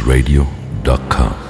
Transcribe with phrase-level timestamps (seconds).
[0.00, 1.45] Radio.com.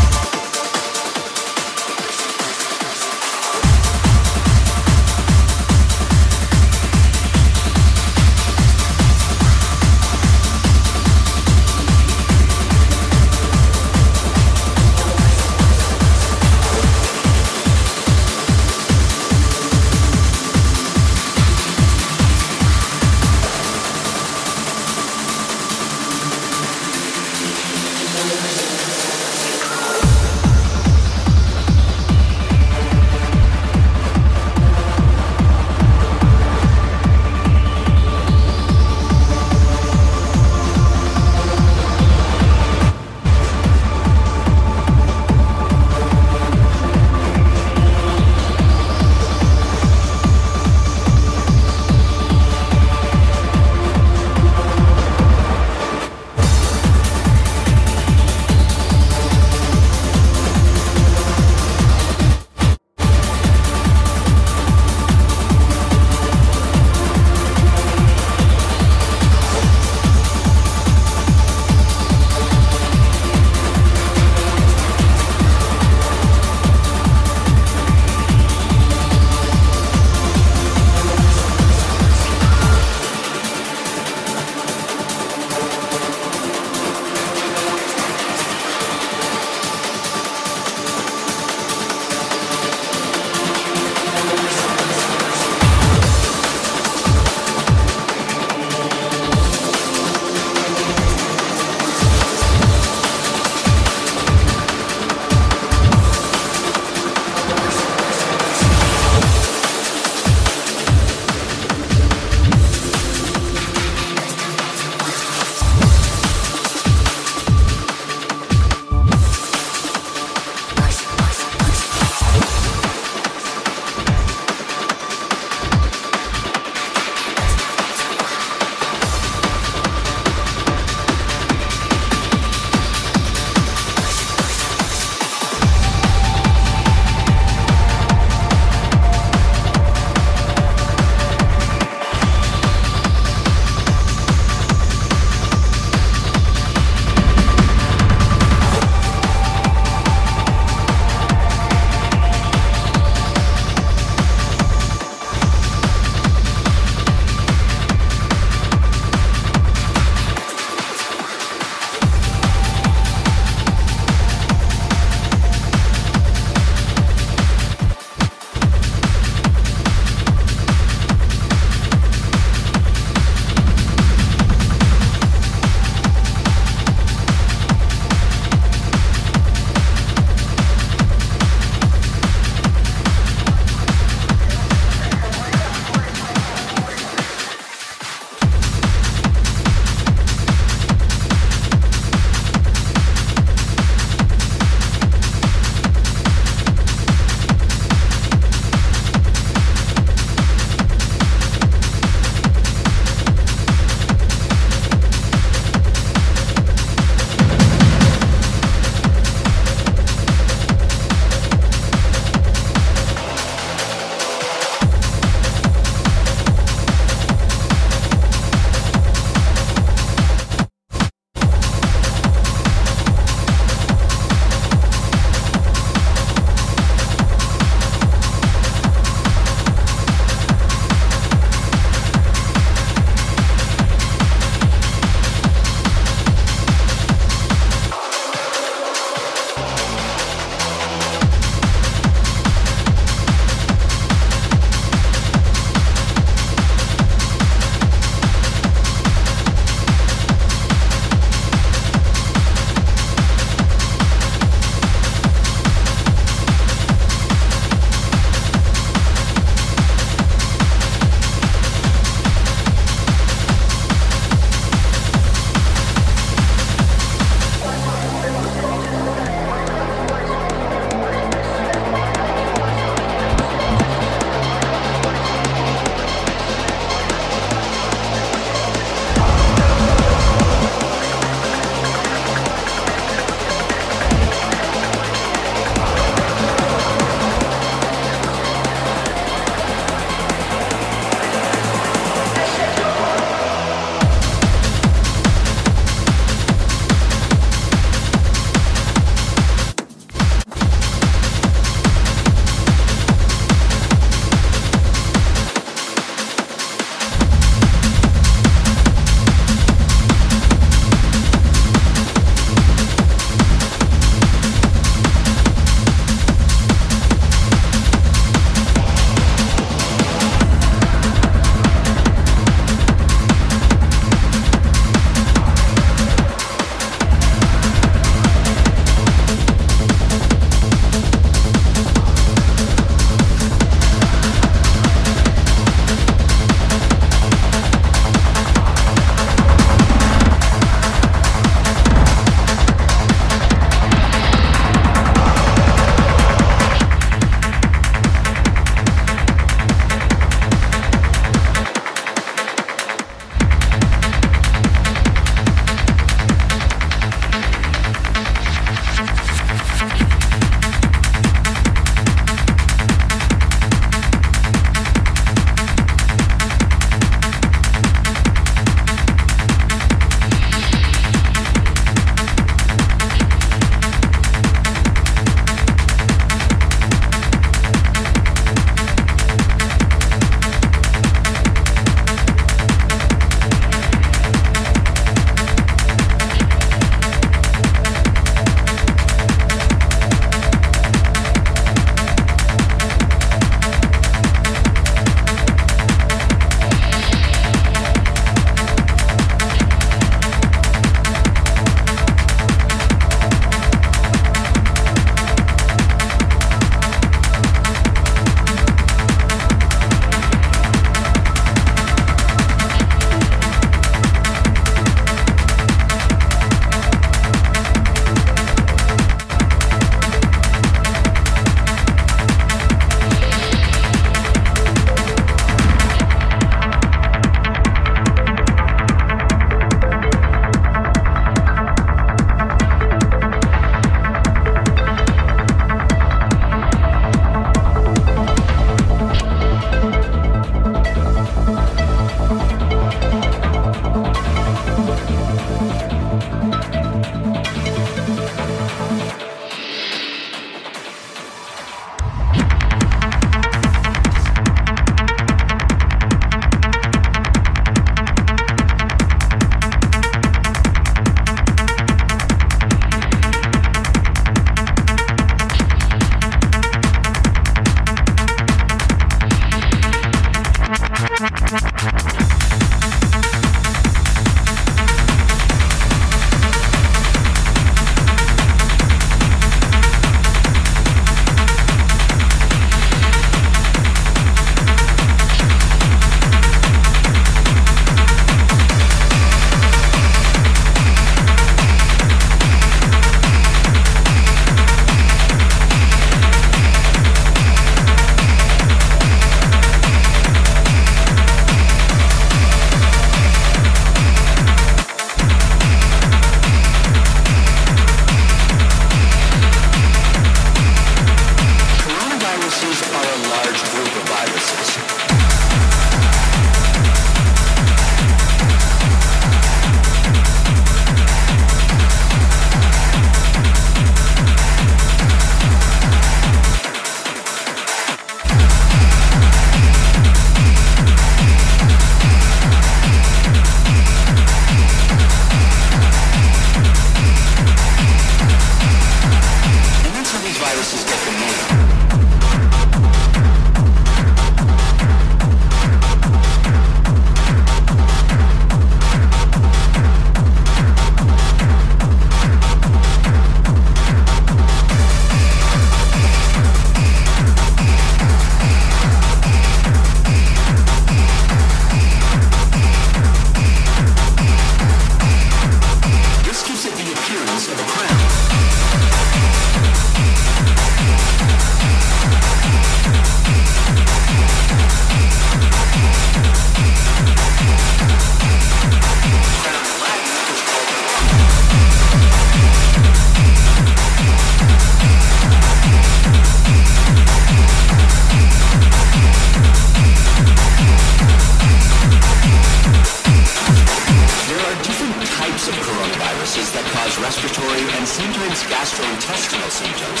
[596.30, 600.00] www.malawiartsradio.com that cause respiratory and sometimes gastrointestinal symptoms.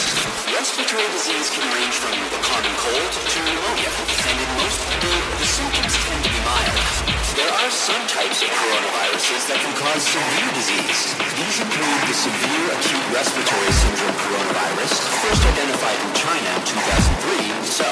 [0.54, 5.48] Respiratory disease can range from the common cold to pneumonia, and in most people, the
[5.50, 6.78] symptoms tend to be mild.
[7.34, 11.00] There are some types of coronaviruses that can cause severe disease.
[11.34, 14.92] These include the severe acute respiratory syndrome coronavirus,
[15.26, 17.58] first identified in China in 2003.
[17.66, 17.86] So,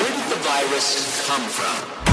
[0.00, 2.07] where did the virus come from?